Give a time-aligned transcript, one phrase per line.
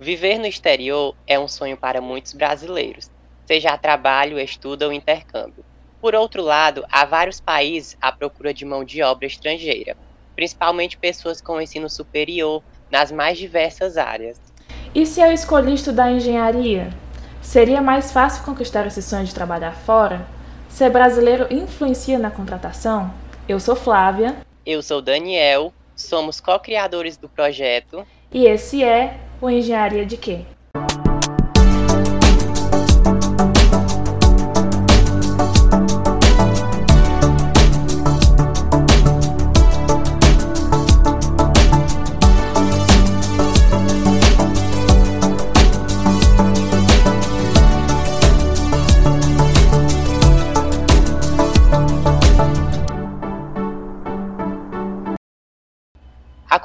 [0.00, 3.10] Viver no exterior é um sonho para muitos brasileiros,
[3.44, 5.64] seja a trabalho, estudo ou intercâmbio.
[6.00, 9.96] Por outro lado, há vários países à procura de mão de obra estrangeira,
[10.36, 14.40] principalmente pessoas com ensino superior nas mais diversas áreas.
[14.94, 16.90] E se eu escolhi estudar engenharia?
[17.42, 20.24] Seria mais fácil conquistar esse sonho de trabalhar fora?
[20.68, 23.12] Ser brasileiro influencia na contratação?
[23.48, 24.36] Eu sou Flávia.
[24.64, 25.72] Eu sou Daniel.
[25.96, 28.06] Somos co-criadores do projeto.
[28.30, 30.44] E esse é o Engenharia de Quê?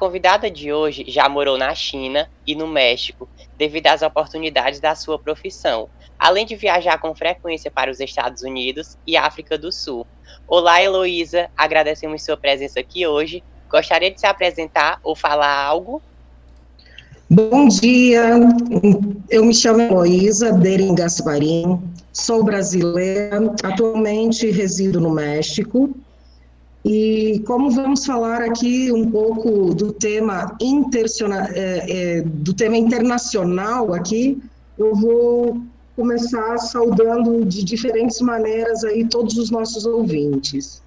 [0.03, 3.25] Convidada de hoje já morou na China e no México
[3.57, 5.87] devido às oportunidades da sua profissão,
[6.19, 10.05] além de viajar com frequência para os Estados Unidos e África do Sul.
[10.45, 13.41] Olá, Heloísa, agradecemos sua presença aqui hoje.
[13.71, 16.01] Gostaria de se apresentar ou falar algo?
[17.29, 18.25] Bom dia,
[19.29, 25.95] eu me chamo Heloísa Derin Gasparim, sou brasileira, atualmente resido no México
[26.85, 30.57] e como vamos falar aqui um pouco do tema,
[31.55, 34.41] é, é, do tema internacional aqui,
[34.77, 35.61] eu vou
[35.95, 40.81] começar saudando de diferentes maneiras aí todos os nossos ouvintes.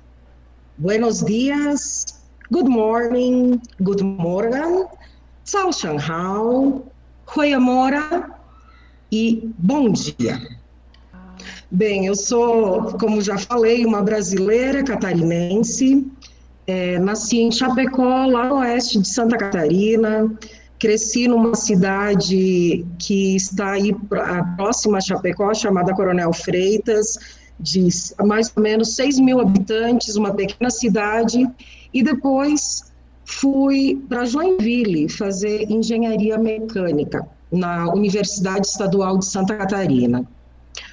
[0.76, 2.04] Buenos dias,
[2.50, 4.84] good morning, good morning,
[5.44, 6.82] Sao Shanghai,
[7.34, 8.30] Hoyamora
[9.10, 10.65] e bom dia.
[11.70, 16.06] Bem, eu sou, como já falei, uma brasileira catarinense.
[16.64, 20.32] É, nasci em Chapecó, lá no oeste de Santa Catarina.
[20.78, 23.92] Cresci numa cidade que está aí
[24.56, 27.18] próxima a Chapecó, chamada Coronel Freitas,
[27.58, 27.88] de
[28.24, 31.48] mais ou menos 6 mil habitantes, uma pequena cidade.
[31.92, 32.92] E depois
[33.24, 40.24] fui para Joinville fazer engenharia mecânica na Universidade Estadual de Santa Catarina.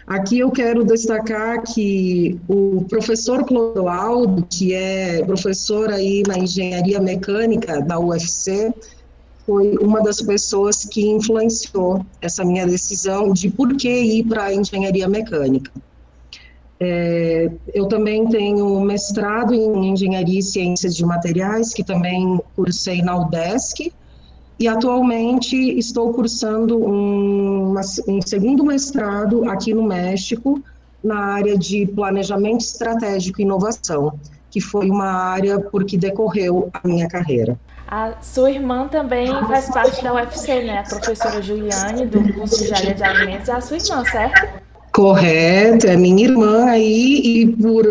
[0.05, 7.81] Aqui eu quero destacar que o professor Clodoaldo, que é professor aí na engenharia mecânica
[7.81, 8.73] da UFC,
[9.45, 14.53] foi uma das pessoas que influenciou essa minha decisão de por que ir para a
[14.53, 15.71] engenharia mecânica.
[16.79, 23.17] É, eu também tenho mestrado em engenharia e ciências de materiais, que também cursei na
[23.17, 23.93] UDESC,
[24.63, 27.75] e atualmente estou cursando um,
[28.07, 30.63] um segundo mestrado aqui no México,
[31.03, 34.17] na área de planejamento estratégico e inovação,
[34.49, 37.59] que foi uma área por que decorreu a minha carreira.
[37.89, 40.79] A sua irmã também faz parte da UFC, né?
[40.79, 44.47] A professora Juliane, do curso de engenharia de alimentos, é a sua irmã, certo?
[44.93, 47.85] Correto, é minha irmã aí, e por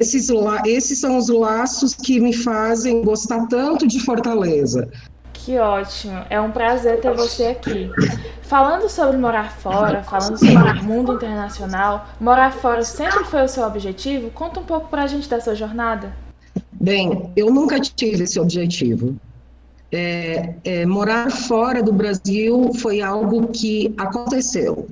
[0.00, 0.28] esses,
[0.64, 4.90] esses são os laços que me fazem gostar tanto de Fortaleza.
[5.46, 7.88] Que ótimo, é um prazer ter você aqui.
[8.42, 13.64] Falando sobre morar fora, falando sobre o mundo internacional, morar fora sempre foi o seu
[13.64, 14.28] objetivo?
[14.30, 16.12] Conta um pouco para a gente da sua jornada.
[16.72, 19.14] Bem, eu nunca tive esse objetivo.
[19.92, 24.88] É, é, morar fora do Brasil foi algo que aconteceu,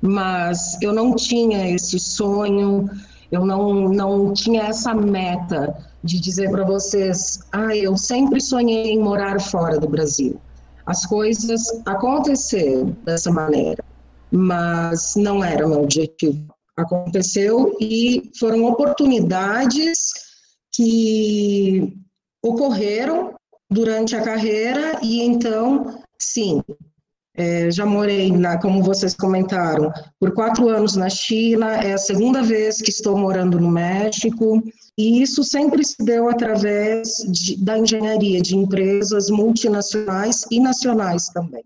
[0.00, 2.90] mas eu não tinha esse sonho,
[3.32, 9.00] eu não, não tinha essa meta de dizer para vocês, ah, eu sempre sonhei em
[9.00, 10.38] morar fora do Brasil.
[10.84, 13.82] As coisas aconteceram dessa maneira,
[14.30, 16.46] mas não era meu objetivo.
[16.76, 20.12] Aconteceu e foram oportunidades
[20.74, 21.96] que
[22.42, 23.34] ocorreram
[23.70, 26.62] durante a carreira e então, sim,
[27.34, 32.42] é, já morei, na, como vocês comentaram, por quatro anos na China, é a segunda
[32.42, 34.62] vez que estou morando no México,
[34.98, 41.64] e isso sempre se deu através de, da engenharia de empresas multinacionais e nacionais também.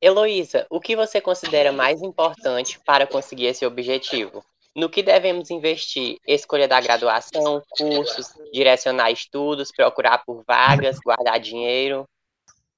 [0.00, 4.44] Heloísa, o que você considera mais importante para conseguir esse objetivo?
[4.74, 6.18] No que devemos investir?
[6.26, 12.04] Escolha da graduação, cursos, direcionar estudos, procurar por vagas, guardar dinheiro?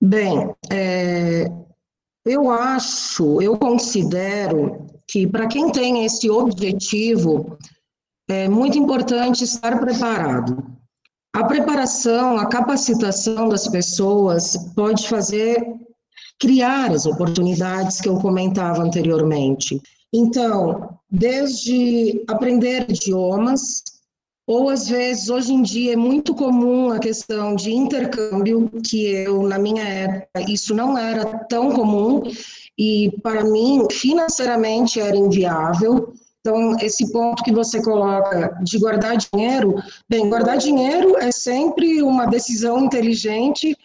[0.00, 1.45] Bem, é,
[2.25, 7.57] eu acho, eu considero que para quem tem esse objetivo,
[8.29, 10.63] é muito importante estar preparado.
[11.33, 15.65] A preparação, a capacitação das pessoas pode fazer
[16.39, 19.81] criar as oportunidades que eu comentava anteriormente.
[20.13, 23.83] Então, desde aprender idiomas,
[24.50, 29.44] ou às vezes, hoje em dia, é muito comum a questão de intercâmbio, que eu,
[29.44, 32.20] na minha época, isso não era tão comum,
[32.76, 36.12] e para mim, financeiramente, era inviável.
[36.41, 39.76] Então, esse ponto que você coloca de guardar dinheiro,
[40.08, 43.76] bem, guardar dinheiro é sempre uma decisão inteligente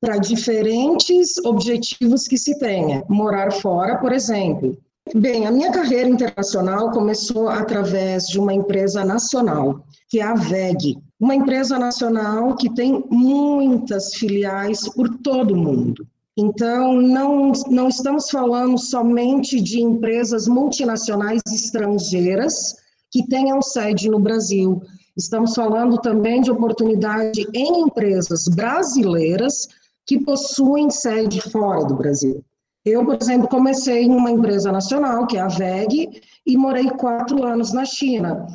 [0.00, 3.04] para diferentes objetivos que se tenha.
[3.06, 4.78] Morar fora, por exemplo.
[5.14, 10.96] Bem, a minha carreira internacional começou através de uma empresa nacional, que é a VEG,
[11.18, 16.06] uma empresa nacional que tem muitas filiais por todo o mundo.
[16.36, 22.76] Então, não, não estamos falando somente de empresas multinacionais estrangeiras
[23.10, 24.82] que tenham sede no Brasil.
[25.16, 29.66] Estamos falando também de oportunidade em empresas brasileiras
[30.06, 32.44] que possuem sede fora do Brasil.
[32.84, 37.44] Eu, por exemplo, comecei em uma empresa nacional, que é a VEG, e morei quatro
[37.44, 38.46] anos na China.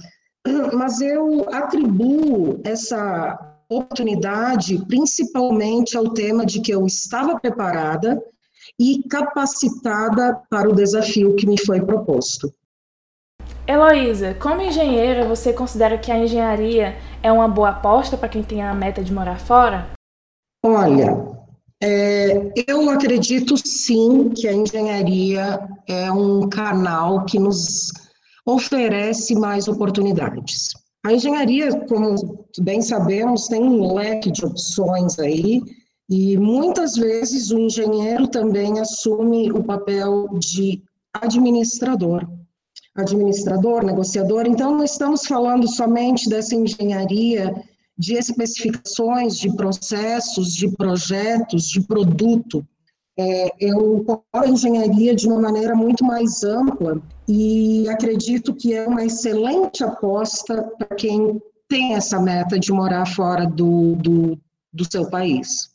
[0.73, 3.39] Mas eu atribuo essa
[3.69, 8.21] oportunidade, principalmente ao tema de que eu estava preparada
[8.77, 12.53] e capacitada para o desafio que me foi proposto.
[13.65, 18.61] Heloísa, como engenheira, você considera que a engenharia é uma boa aposta para quem tem
[18.61, 19.91] a meta de morar fora?
[20.63, 21.17] Olha,
[21.81, 27.91] é, eu acredito sim que a engenharia é um canal que nos
[28.45, 30.69] oferece mais oportunidades.
[31.05, 35.61] A engenharia, como bem sabemos, tem um leque de opções aí,
[36.09, 40.83] e muitas vezes o engenheiro também assume o papel de
[41.13, 42.27] administrador.
[42.95, 47.53] Administrador, negociador, então não estamos falando somente dessa engenharia
[47.97, 52.65] de especificações, de processos, de projetos, de produto,
[53.17, 57.01] é, eu coloco a engenharia de uma maneira muito mais ampla
[57.33, 63.45] e acredito que é uma excelente aposta para quem tem essa meta de morar fora
[63.45, 64.37] do, do,
[64.73, 65.73] do seu país.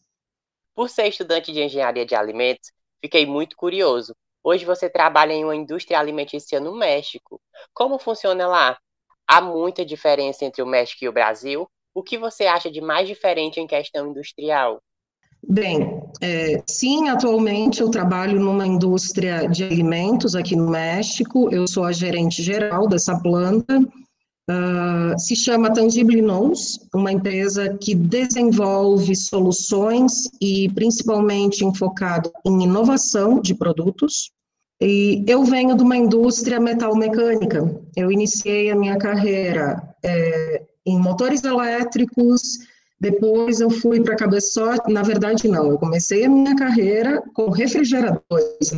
[0.75, 2.71] Por ser estudante de engenharia de alimentos,
[3.01, 4.15] fiquei muito curioso.
[4.45, 7.41] Hoje você trabalha em uma indústria alimentícia no México.
[7.73, 8.79] Como funciona lá?
[9.27, 11.67] Há muita diferença entre o México e o Brasil?
[11.95, 14.83] O que você acha de mais diferente em questão industrial?
[15.49, 21.85] Bem, é, sim, atualmente eu trabalho numa indústria de alimentos aqui no México, eu sou
[21.85, 30.29] a gerente geral dessa planta, uh, se chama Tangible Nose, uma empresa que desenvolve soluções
[30.41, 34.33] e principalmente enfocado em inovação de produtos,
[34.83, 41.45] e eu venho de uma indústria metalmecânica, eu iniciei a minha carreira é, em motores
[41.45, 42.59] elétricos,
[42.99, 48.73] depois eu fui para cabeçote, na verdade não, eu comecei a minha carreira com refrigeradores.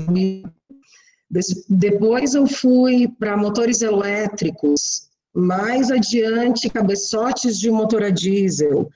[1.68, 8.88] Depois eu fui para motores elétricos, mais adiante cabeçotes de motor a diesel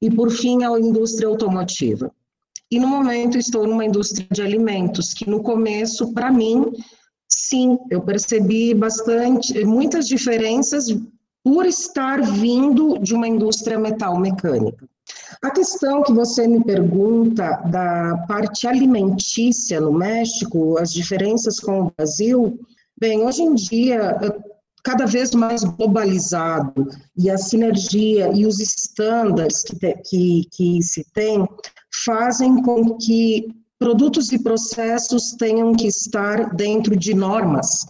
[0.00, 2.10] e por fim a indústria automotiva.
[2.70, 6.72] E no momento estou numa indústria de alimentos que no começo para mim
[7.28, 10.86] sim, eu percebi bastante muitas diferenças
[11.44, 14.88] por estar vindo de uma indústria metal mecânica.
[15.42, 21.92] A questão que você me pergunta da parte alimentícia no México, as diferenças com o
[21.96, 22.60] Brasil,
[22.98, 24.18] bem, hoje em dia,
[24.84, 31.46] cada vez mais globalizado, e a sinergia e os estándares que, que, que se tem
[32.04, 33.48] fazem com que
[33.78, 37.84] produtos e processos tenham que estar dentro de normas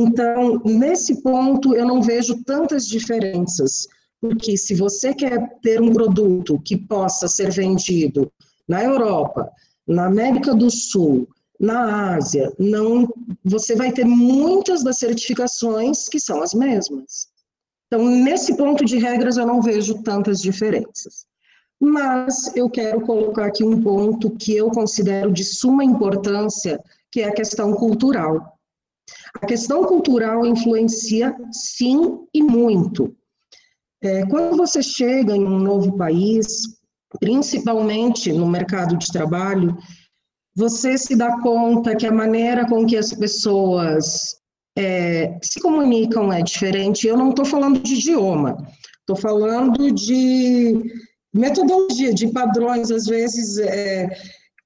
[0.00, 3.88] então, nesse ponto, eu não vejo tantas diferenças,
[4.20, 8.30] porque se você quer ter um produto que possa ser vendido
[8.68, 9.50] na Europa,
[9.84, 11.28] na América do Sul,
[11.58, 13.08] na Ásia, não,
[13.44, 17.26] você vai ter muitas das certificações que são as mesmas.
[17.88, 21.26] Então, nesse ponto de regras, eu não vejo tantas diferenças.
[21.80, 27.28] Mas eu quero colocar aqui um ponto que eu considero de suma importância, que é
[27.28, 28.57] a questão cultural.
[29.40, 33.14] A questão cultural influencia sim e muito.
[34.02, 36.46] É, quando você chega em um novo país,
[37.20, 39.76] principalmente no mercado de trabalho,
[40.54, 44.36] você se dá conta que a maneira com que as pessoas
[44.76, 47.06] é, se comunicam é diferente.
[47.06, 48.56] Eu não estou falando de idioma,
[49.00, 50.92] estou falando de
[51.34, 52.90] metodologia, de padrões.
[52.90, 54.08] Às vezes, é,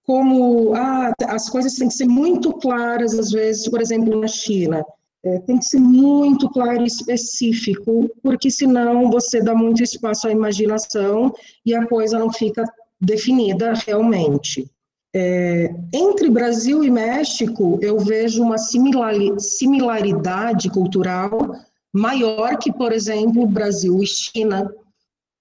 [0.05, 4.85] como ah, as coisas têm que ser muito claras, às vezes, por exemplo, na China.
[5.25, 10.33] É, tem que ser muito claro e específico, porque senão você dá muito espaço à
[10.33, 11.33] imaginação
[11.65, 12.65] e a coisa não fica
[13.01, 14.69] definida realmente.
[15.15, 21.55] É, entre Brasil e México, eu vejo uma similaridade cultural
[21.93, 24.73] maior que, por exemplo, Brasil e China,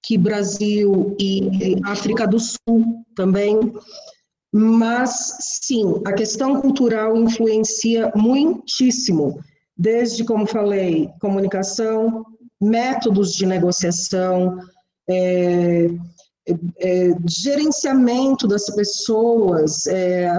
[0.03, 3.57] que Brasil e África do Sul também.
[4.53, 9.39] Mas, sim, a questão cultural influencia muitíssimo,
[9.77, 12.25] desde, como falei, comunicação,
[12.61, 14.59] métodos de negociação,
[15.09, 15.89] é,
[16.79, 20.29] é, gerenciamento das pessoas, é,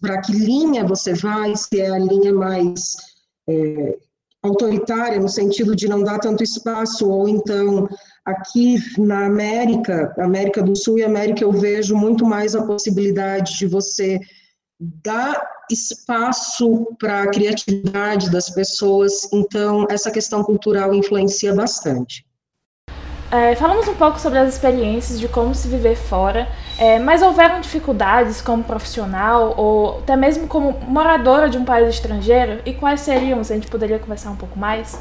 [0.00, 2.96] para que linha você vai, se é a linha mais
[3.48, 3.98] é,
[4.42, 7.88] autoritária, no sentido de não dar tanto espaço, ou então
[8.24, 13.66] aqui na América, América do Sul e América, eu vejo muito mais a possibilidade de
[13.66, 14.20] você
[14.80, 22.24] dar espaço para a criatividade das pessoas, então essa questão cultural influencia bastante.
[23.30, 26.46] É, falamos um pouco sobre as experiências de como se viver fora,
[26.78, 32.60] é, mas houveram dificuldades como profissional ou até mesmo como moradora de um país estrangeiro?
[32.66, 33.42] E quais seriam?
[33.42, 35.00] Se a gente poderia conversar um pouco mais?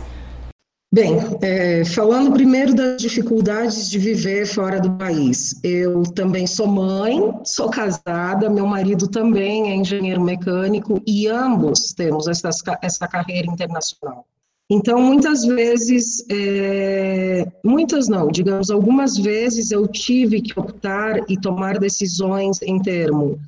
[0.93, 5.57] Bem, é, falando primeiro das dificuldades de viver fora do país.
[5.63, 12.27] Eu também sou mãe, sou casada, meu marido também é engenheiro mecânico e ambos temos
[12.27, 12.49] essa,
[12.81, 14.25] essa carreira internacional.
[14.69, 21.79] Então, muitas vezes, é, muitas não, digamos, algumas vezes eu tive que optar e tomar
[21.79, 23.39] decisões em termo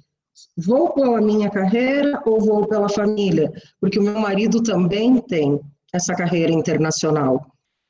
[0.58, 3.52] vou pela minha carreira ou vou pela família?
[3.80, 5.60] Porque o meu marido também tem
[5.94, 7.46] essa carreira internacional.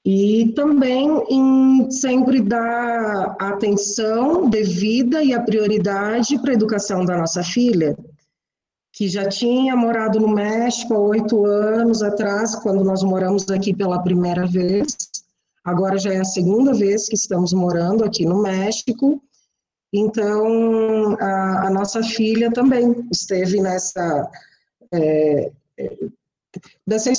[0.05, 7.41] E também em sempre dar atenção devida e a prioridade para a educação da nossa
[7.41, 7.95] filha
[8.93, 14.03] que já tinha morado no México há oito anos atrás, quando nós moramos aqui pela
[14.03, 14.95] primeira vez.
[15.65, 19.19] Agora já é a segunda vez que estamos morando aqui no México.
[19.91, 24.29] Então, a, a nossa filha também esteve nessa,
[24.93, 25.51] é,
[26.85, 27.11] dessa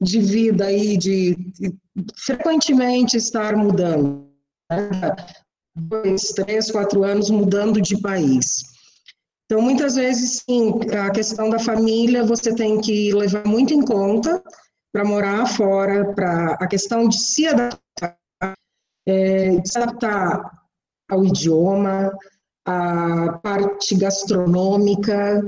[0.00, 1.74] de vida aí, de, de
[2.16, 4.28] frequentemente estar mudando.
[4.70, 5.16] Né?
[5.76, 8.74] Dois, três, quatro anos mudando de país.
[9.46, 14.42] Então, muitas vezes, sim, a questão da família você tem que levar muito em conta
[14.92, 18.16] para morar fora, para a questão de se adaptar,
[19.06, 20.64] é, de se adaptar
[21.10, 22.10] ao idioma,
[22.66, 25.42] a parte gastronômica,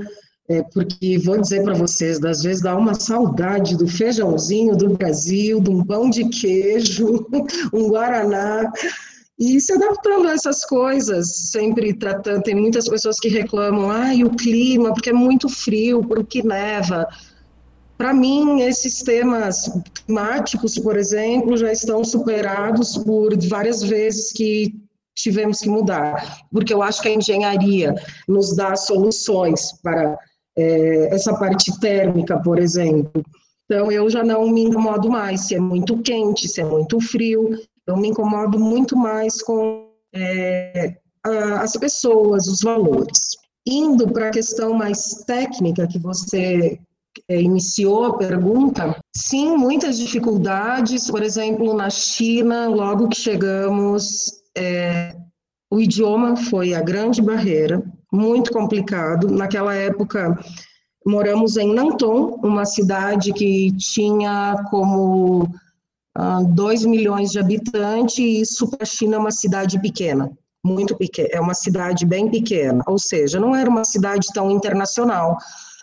[0.49, 5.59] é, porque vou dizer para vocês, às vezes dá uma saudade do feijãozinho do Brasil,
[5.59, 7.27] de um pão de queijo,
[7.73, 8.71] um guaraná
[9.37, 12.41] e se adaptando a essas coisas, sempre tratando.
[12.43, 17.07] Tem muitas pessoas que reclamam, ah, o clima, porque é muito frio, porque neva.
[17.97, 19.69] Para mim, esses temas
[20.05, 24.73] climáticos, por exemplo, já estão superados por várias vezes que
[25.13, 27.95] tivemos que mudar, porque eu acho que a engenharia
[28.27, 30.17] nos dá soluções para
[30.57, 33.23] é, essa parte térmica, por exemplo.
[33.65, 37.49] Então, eu já não me incomodo mais se é muito quente, se é muito frio,
[37.85, 43.37] eu me incomodo muito mais com é, a, as pessoas, os valores.
[43.67, 46.79] Indo para a questão mais técnica que você
[47.27, 55.15] é, iniciou a pergunta, sim, muitas dificuldades, por exemplo, na China, logo que chegamos, é,
[55.69, 59.29] o idioma foi a grande barreira, muito complicado.
[59.29, 60.37] Naquela época,
[61.05, 65.47] moramos em Nanton, uma cidade que tinha como
[66.49, 70.31] 2 milhões de habitantes, e isso para a China é uma cidade pequena,
[70.63, 75.37] muito pequena, é uma cidade bem pequena, ou seja, não era uma cidade tão internacional,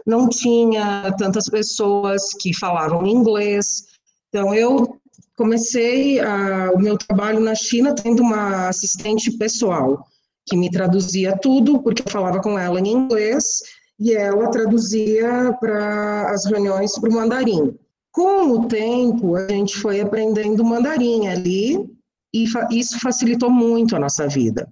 [0.05, 3.85] não tinha tantas pessoas que falavam inglês,
[4.29, 4.99] então eu
[5.37, 10.05] comecei a, o meu trabalho na China tendo uma assistente pessoal,
[10.47, 13.45] que me traduzia tudo, porque eu falava com ela em inglês,
[13.99, 17.75] e ela traduzia para as reuniões para o mandarim.
[18.13, 21.79] Com o tempo, a gente foi aprendendo mandarim ali,
[22.33, 24.69] e fa isso facilitou muito a nossa vida.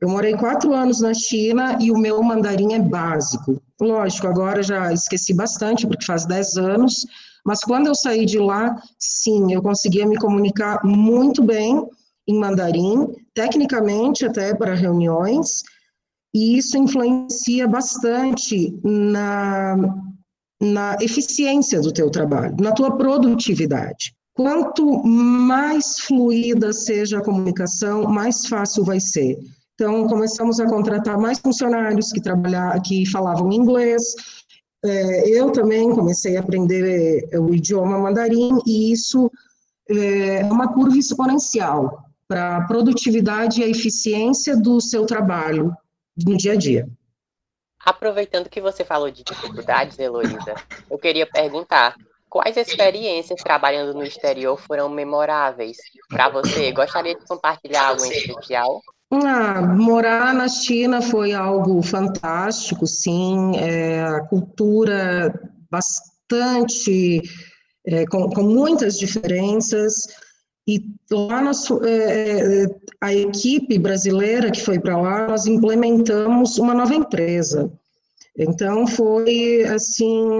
[0.00, 3.62] Eu morei quatro anos na China e o meu mandarim é básico.
[3.80, 7.06] Lógico, agora já esqueci bastante, porque faz dez anos,
[7.46, 11.86] mas quando eu saí de lá, sim, eu conseguia me comunicar muito bem
[12.26, 15.62] em mandarim, tecnicamente até para reuniões,
[16.34, 19.76] e isso influencia bastante na,
[20.60, 24.14] na eficiência do teu trabalho, na tua produtividade.
[24.34, 29.38] Quanto mais fluida seja a comunicação, mais fácil vai ser.
[29.74, 34.02] Então, começamos a contratar mais funcionários que trabalhar, que falavam inglês.
[34.84, 39.30] É, eu também comecei a aprender é, o idioma mandarim e isso
[39.88, 45.74] é uma curva exponencial para a produtividade e a eficiência do seu trabalho
[46.26, 46.88] no dia a dia.
[47.84, 50.54] Aproveitando que você falou de dificuldades, Heloísa,
[50.90, 51.96] eu queria perguntar
[52.32, 55.76] Quais experiências trabalhando no exterior foram memoráveis
[56.08, 56.72] para você?
[56.72, 58.80] Gostaria de compartilhar algo em especial?
[59.10, 63.54] Ah, morar na China foi algo fantástico, sim.
[63.58, 65.38] É, a cultura
[65.70, 67.20] bastante,
[67.86, 69.92] é, com, com, muitas diferenças.
[70.66, 72.66] E lá nós, é, é
[73.00, 77.70] a equipe brasileira que foi para lá, nós implementamos uma nova empresa.
[78.38, 80.30] Então foi assim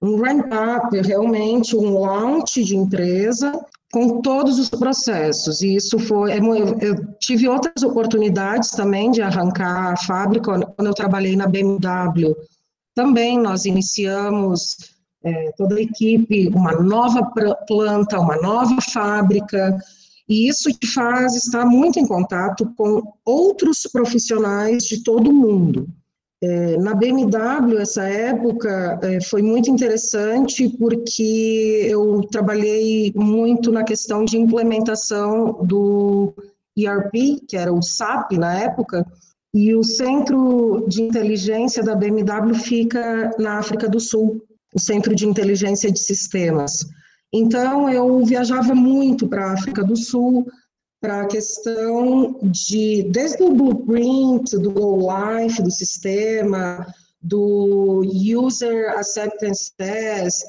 [0.00, 3.52] um ramp-up, realmente um launch de empresa
[3.92, 5.62] com todos os processos.
[5.62, 6.32] E isso foi.
[6.32, 12.36] É eu tive outras oportunidades também de arrancar a fábrica quando eu trabalhei na BMW.
[12.94, 14.95] Também nós iniciamos
[15.26, 17.20] é, toda a equipe uma nova
[17.66, 19.76] planta, uma nova fábrica.
[20.28, 25.88] E isso te faz estar muito em contato com outros profissionais de todo o mundo.
[26.42, 34.24] É, na BMW, essa época é, foi muito interessante porque eu trabalhei muito na questão
[34.24, 36.34] de implementação do
[36.76, 39.06] ERP, que era o SAP na época,
[39.54, 44.45] e o centro de inteligência da BMW fica na África do Sul,
[44.76, 46.84] o centro de inteligência de sistemas.
[47.32, 50.46] Então, eu viajava muito para a África do Sul,
[51.00, 56.86] para a questão de, desde o blueprint, do Go Life, do sistema,
[57.22, 60.46] do User Acceptance Test,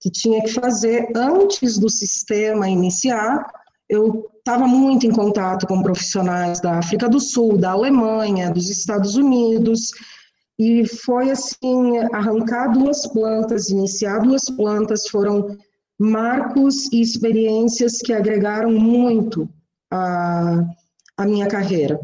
[0.00, 3.46] que tinha que fazer antes do sistema iniciar,
[3.88, 9.16] eu estava muito em contato com profissionais da África do Sul, da Alemanha, dos Estados
[9.16, 9.90] Unidos,
[10.58, 15.56] e foi assim, arrancar duas plantas, iniciar duas plantas, foram
[15.98, 19.48] marcos e experiências que agregaram muito
[19.90, 20.64] a,
[21.16, 21.98] a minha carreira.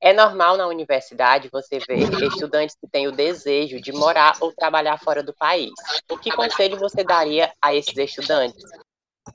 [0.00, 4.98] É normal na universidade você ver estudantes que têm o desejo de morar ou trabalhar
[4.98, 5.72] fora do país.
[6.10, 8.62] O que conselho você daria a esses estudantes?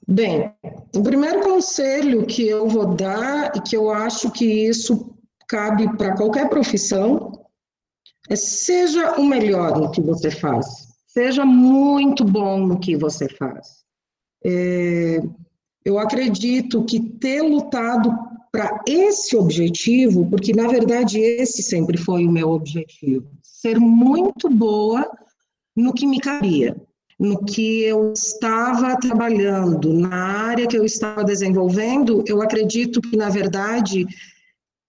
[0.07, 0.53] Bem,
[0.95, 5.11] o primeiro conselho que eu vou dar e que eu acho que isso
[5.47, 7.48] cabe para qualquer profissão
[8.35, 10.65] seja o melhor no que você faz,
[11.07, 13.79] seja muito bom no que você faz.
[14.45, 15.21] É,
[15.83, 18.13] eu acredito que ter lutado
[18.51, 25.09] para esse objetivo, porque na verdade esse sempre foi o meu objetivo, ser muito boa
[25.75, 26.75] no que me cabia,
[27.19, 30.15] no que eu estava trabalhando, na
[30.47, 34.07] área que eu estava desenvolvendo, eu acredito que na verdade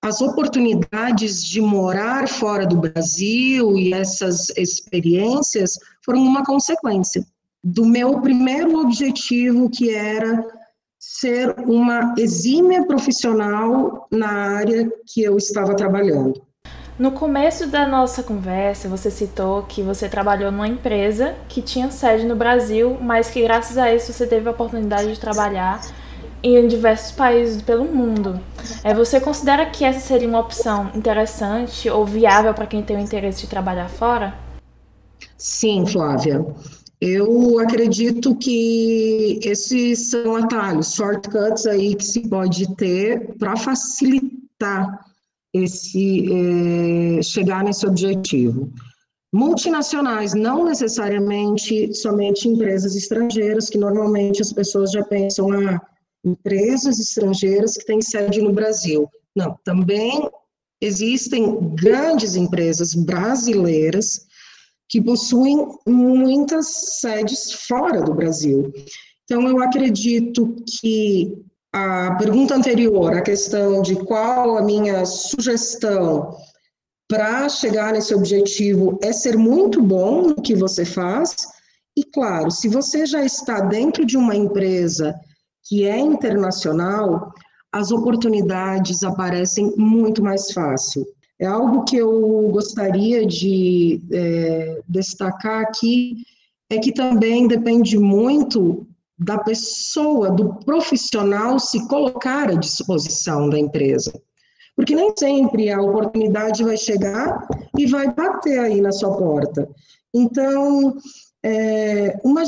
[0.03, 5.73] as oportunidades de morar fora do Brasil e essas experiências
[6.05, 7.25] foram uma consequência
[7.63, 10.43] do meu primeiro objetivo, que era
[10.99, 16.43] ser uma exímia profissional na área que eu estava trabalhando.
[16.99, 22.27] No começo da nossa conversa, você citou que você trabalhou numa empresa que tinha sede
[22.27, 25.81] no Brasil, mas que graças a isso você teve a oportunidade de trabalhar
[26.43, 28.41] em diversos países pelo mundo.
[28.83, 33.01] É, você considera que essa seria uma opção interessante ou viável para quem tem o
[33.01, 34.35] interesse de trabalhar fora?
[35.37, 36.45] Sim, Flávia.
[37.01, 45.01] Eu acredito que esses são atalhos, shortcuts aí que se pode ter para facilitar
[45.53, 46.27] esse
[47.19, 48.71] é, chegar nesse objetivo.
[49.33, 55.81] Multinacionais, não necessariamente somente empresas estrangeiras, que normalmente as pessoas já pensam, ah,
[56.25, 59.09] empresas estrangeiras que têm sede no Brasil.
[59.35, 60.29] Não, também
[60.81, 64.27] existem grandes empresas brasileiras
[64.89, 68.73] que possuem muitas sedes fora do Brasil.
[69.25, 76.37] Então, eu acredito que a pergunta anterior, a questão de qual a minha sugestão
[77.09, 81.37] para chegar nesse objetivo é ser muito bom no que você faz.
[81.97, 85.15] E, claro, se você já está dentro de uma empresa
[85.65, 87.33] que é internacional,
[87.73, 91.07] as oportunidades aparecem muito mais fácil.
[91.39, 96.17] É algo que eu gostaria de é, destacar aqui,
[96.69, 98.87] é que também depende muito
[99.19, 104.13] da pessoa, do profissional se colocar à disposição da empresa.
[104.75, 107.47] Porque nem sempre a oportunidade vai chegar
[107.77, 109.69] e vai bater aí na sua porta.
[110.15, 110.97] Então,
[111.43, 112.43] é, uma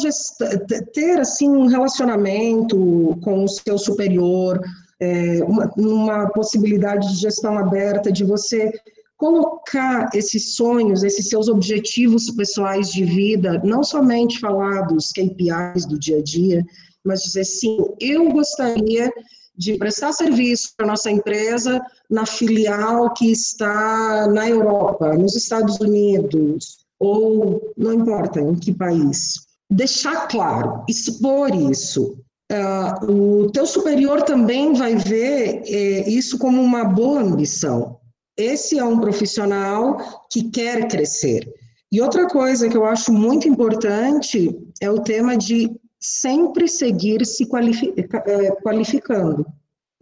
[0.93, 4.61] ter assim um relacionamento com o seu superior,
[5.01, 8.71] é, uma, uma possibilidade de gestão aberta, de você
[9.17, 15.99] colocar esses sonhos, esses seus objetivos pessoais de vida, não somente falar dos KPIs do
[15.99, 16.65] dia a dia,
[17.05, 19.11] mas dizer sim, eu gostaria
[19.57, 26.82] de prestar serviço para nossa empresa na filial que está na Europa, nos Estados Unidos,
[27.03, 29.47] ou não importa em que país.
[29.71, 32.19] deixar claro, expor isso.
[32.53, 37.97] Uh, o teu superior também vai ver eh, isso como uma boa ambição.
[38.37, 39.97] Esse é um profissional
[40.31, 41.51] que quer crescer.
[41.91, 47.45] E outra coisa que eu acho muito importante é o tema de sempre seguir se
[47.45, 49.47] eh, qualificando.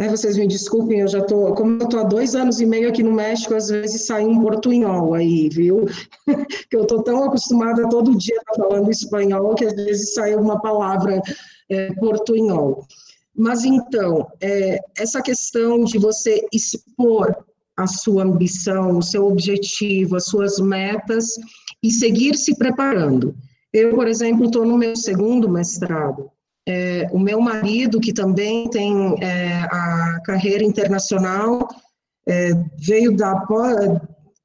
[0.09, 3.03] Vocês me desculpem, eu já estou, como eu estou há dois anos e meio aqui
[3.03, 5.85] no México, às vezes sai um portunhol aí, viu?
[6.71, 10.61] que eu estou tão acostumada todo dia estar falando espanhol que às vezes sai uma
[10.61, 11.21] palavra
[11.69, 12.87] é, portunhol.
[13.37, 17.37] Mas então, é, essa questão de você expor
[17.77, 21.27] a sua ambição, o seu objetivo, as suas metas
[21.83, 23.35] e seguir se preparando.
[23.73, 26.31] Eu, por exemplo, estou no meu segundo mestrado.
[26.69, 31.69] É, o meu marido, que também tem é, a carreira internacional,
[32.29, 33.35] é, veio da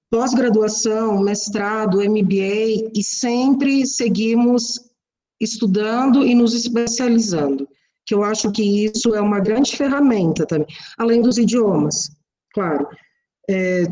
[0.09, 4.79] pós-graduação, mestrado, MBA, e sempre seguimos
[5.39, 7.67] estudando e nos especializando,
[8.05, 12.09] que eu acho que isso é uma grande ferramenta também, além dos idiomas,
[12.53, 12.87] claro.
[13.49, 13.83] É,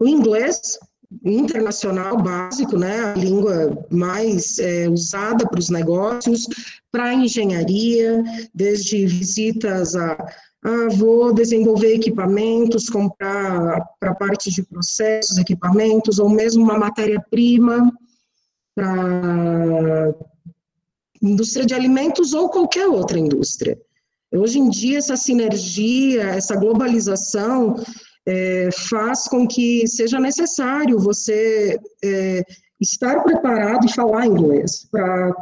[0.00, 0.78] o inglês
[1.24, 6.46] internacional básico, né, a língua mais é, usada para os negócios,
[6.90, 8.22] para engenharia,
[8.54, 10.16] desde visitas a,
[10.64, 17.92] ah, vou desenvolver equipamentos, comprar para parte de processos, equipamentos, ou mesmo uma matéria-prima
[18.74, 20.14] para
[21.20, 23.78] indústria de alimentos ou qualquer outra indústria.
[24.32, 27.76] Hoje em dia, essa sinergia, essa globalização,
[28.26, 32.42] é, faz com que seja necessário você é,
[32.80, 35.34] estar preparado e falar inglês para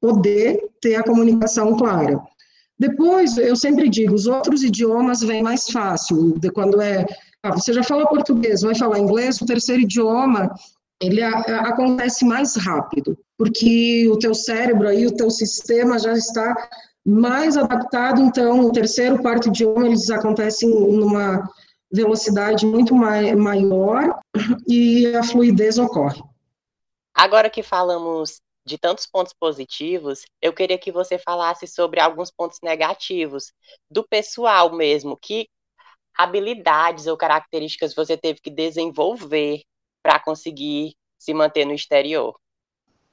[0.00, 2.20] poder ter a comunicação clara.
[2.78, 7.06] Depois, eu sempre digo, os outros idiomas vêm mais fácil, quando é,
[7.42, 10.52] ah, você já fala português, vai falar inglês, o terceiro idioma,
[11.00, 16.12] ele a, a, acontece mais rápido, porque o teu cérebro aí, o teu sistema já
[16.12, 16.54] está
[17.04, 21.48] mais adaptado, então o terceiro, quarto idioma, eles acontecem numa
[21.92, 24.18] velocidade muito mai maior
[24.66, 26.22] e a fluidez ocorre.
[27.14, 32.58] Agora que falamos de tantos pontos positivos, eu queria que você falasse sobre alguns pontos
[32.62, 33.52] negativos
[33.90, 35.48] do pessoal mesmo, que
[36.16, 39.62] habilidades ou características você teve que desenvolver
[40.02, 42.34] para conseguir se manter no exterior.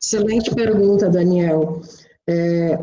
[0.02, 1.82] Excelente pergunta, Daniel.
[2.28, 2.78] É,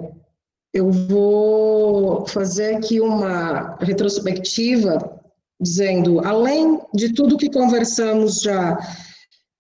[0.73, 5.16] eu vou fazer aqui uma retrospectiva
[5.61, 8.79] dizendo, além de tudo que conversamos já,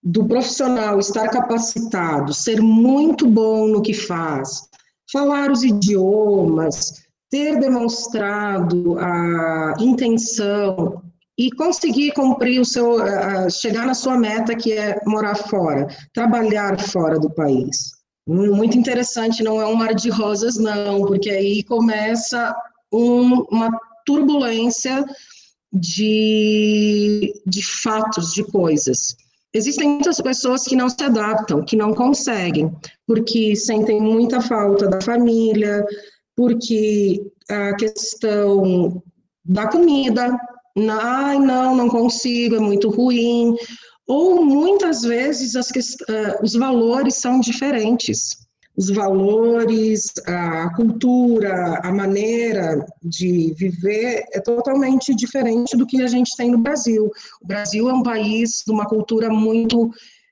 [0.02, 4.68] do profissional estar capacitado, ser muito bom no que faz,
[5.10, 11.02] falar os idiomas, ter demonstrado a intenção
[11.38, 12.98] e conseguir cumprir o seu,
[13.50, 17.96] chegar na sua meta que é morar fora, trabalhar fora do país.
[18.26, 22.54] Muito interessante, não é um mar de rosas, não, porque aí começa
[22.92, 23.70] um, uma
[24.04, 25.04] turbulência
[25.72, 29.16] de, de fatos, de coisas.
[29.52, 32.70] Existem muitas pessoas que não se adaptam, que não conseguem,
[33.06, 35.84] porque sentem muita falta da família,
[36.36, 39.02] porque a questão
[39.44, 40.36] da comida,
[40.90, 43.56] ai, não, não consigo, é muito ruim,
[44.06, 48.45] ou muitas vezes as, uh, os valores são diferentes
[48.76, 56.36] os valores, a cultura, a maneira de viver é totalmente diferente do que a gente
[56.36, 57.10] tem no Brasil.
[57.40, 59.90] O Brasil é um país de uma cultura muito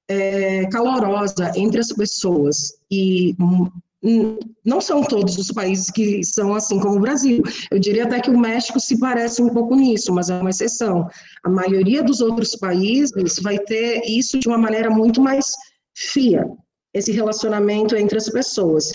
[0.09, 6.79] é, calorosa entre as pessoas e hum, não são todos os países que são assim
[6.79, 7.43] como o Brasil.
[7.71, 11.09] Eu diria até que o México se parece um pouco nisso, mas é uma exceção.
[11.43, 15.47] A maioria dos outros países vai ter isso de uma maneira muito mais
[15.95, 16.47] fria,
[16.95, 18.93] esse relacionamento entre as pessoas.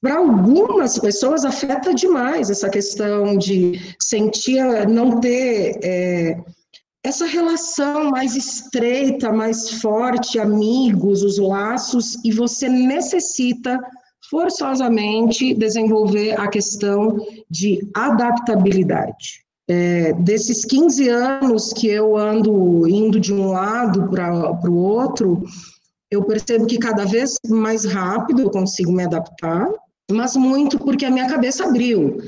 [0.00, 6.36] Para algumas pessoas afeta demais essa questão de sentir, não ter é,
[7.04, 13.78] essa relação mais estreita, mais forte, amigos, os laços, e você necessita
[14.30, 17.16] forçosamente desenvolver a questão
[17.50, 19.42] de adaptabilidade.
[19.68, 25.42] É, desses 15 anos que eu ando indo de um lado para o outro,
[26.12, 29.66] eu percebo que cada vez mais rápido eu consigo me adaptar,
[30.10, 32.18] mas muito porque a minha cabeça abriu.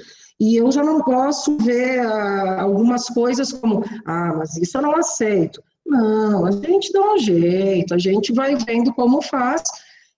[0.41, 4.97] E eu já não posso ver ah, algumas coisas como, ah, mas isso eu não
[4.97, 5.63] aceito.
[5.87, 9.63] Não, a gente dá um jeito, a gente vai vendo como faz.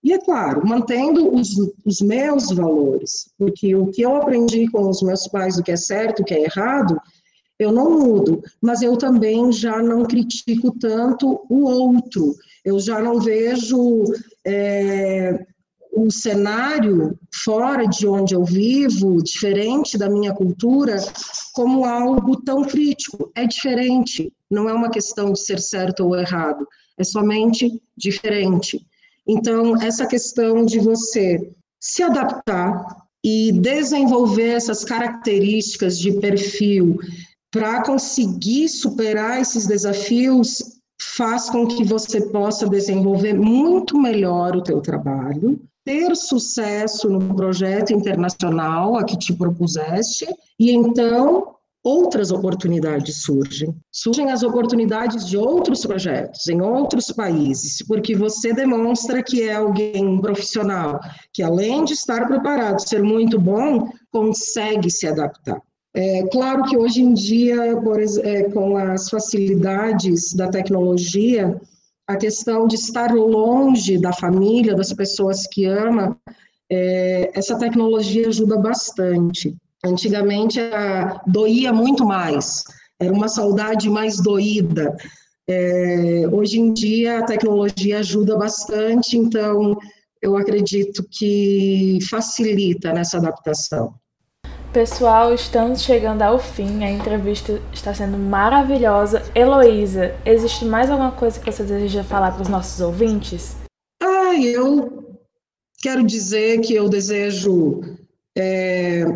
[0.02, 5.02] E é claro, mantendo os, os meus valores, porque o que eu aprendi com os
[5.02, 6.96] meus pais, o que é certo, o que é errado,
[7.58, 13.20] eu não mudo, mas eu também já não critico tanto o outro, eu já não
[13.20, 14.04] vejo
[14.44, 15.46] é,
[15.96, 20.96] o cenário fora de onde eu vivo, diferente da minha cultura,
[21.54, 23.30] como algo tão crítico.
[23.34, 26.66] É diferente, não é uma questão de ser certo ou errado,
[26.98, 28.86] é somente diferente.
[29.26, 32.84] Então, essa questão de você se adaptar
[33.24, 36.98] e desenvolver essas características de perfil
[37.56, 44.82] para conseguir superar esses desafios faz com que você possa desenvolver muito melhor o teu
[44.82, 50.26] trabalho, ter sucesso no projeto internacional a que te propuseste
[50.60, 53.74] e então outras oportunidades surgem.
[53.90, 60.20] Surgem as oportunidades de outros projetos em outros países, porque você demonstra que é alguém
[60.20, 61.00] profissional,
[61.32, 65.62] que além de estar preparado, ser muito bom, consegue se adaptar.
[65.98, 71.58] É claro que hoje em dia, por, é, com as facilidades da tecnologia,
[72.06, 76.14] a questão de estar longe da família, das pessoas que ama,
[76.70, 79.56] é, essa tecnologia ajuda bastante.
[79.82, 82.62] Antigamente a, doía muito mais,
[83.00, 84.94] era uma saudade mais doída.
[85.48, 89.78] É, hoje em dia a tecnologia ajuda bastante, então
[90.20, 93.94] eu acredito que facilita nessa adaptação.
[94.76, 96.84] Pessoal, estamos chegando ao fim.
[96.84, 99.22] A entrevista está sendo maravilhosa.
[99.34, 103.56] Heloísa, existe mais alguma coisa que você deseja falar para os nossos ouvintes?
[104.02, 105.18] Ah, eu
[105.80, 107.80] quero dizer que eu desejo
[108.36, 109.06] é,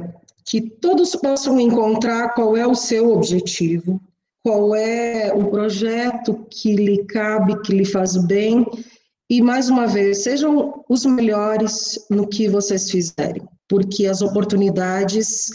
[0.47, 4.01] que todos possam encontrar qual é o seu objetivo,
[4.43, 8.65] qual é o projeto que lhe cabe, que lhe faz bem,
[9.29, 15.49] e mais uma vez, sejam os melhores no que vocês fizerem, porque as oportunidades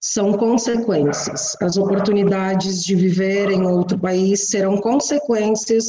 [0.00, 1.54] são consequências.
[1.60, 5.84] As oportunidades de viver em outro país serão consequências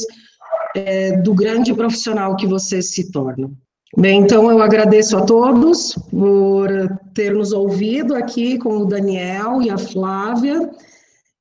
[0.76, 3.52] é, do grande profissional que vocês se tornam.
[3.96, 6.68] Bem, então eu agradeço a todos por
[7.14, 10.70] ter nos ouvido aqui com o Daniel e a Flávia,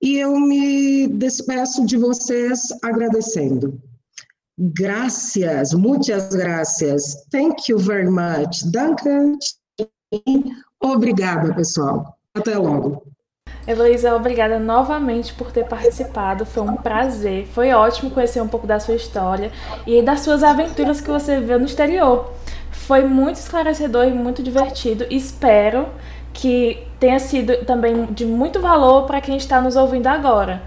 [0.02, 3.80] e eu me despeço de vocês agradecendo.
[4.58, 7.28] Graças, muitas graças.
[7.30, 8.64] Thank you very much.
[8.72, 9.38] Duncan.
[10.82, 12.18] Obrigada, pessoal.
[12.34, 13.04] Até logo.
[13.68, 16.46] Heloísa, obrigada novamente por ter participado.
[16.46, 17.46] Foi um prazer.
[17.48, 19.52] Foi ótimo conhecer um pouco da sua história
[19.86, 22.34] e das suas aventuras que você viveu no exterior.
[22.72, 25.06] Foi muito esclarecedor e muito divertido.
[25.10, 25.88] Espero
[26.34, 30.64] que tenha sido também de muito valor para quem está nos ouvindo agora.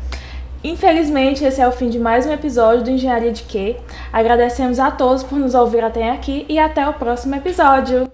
[0.62, 3.76] Infelizmente, esse é o fim de mais um episódio do Engenharia de Quê.
[4.12, 8.11] Agradecemos a todos por nos ouvir até aqui e até o próximo episódio.